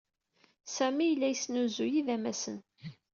[0.75, 2.57] Sami yella yesnuzuy idamasen.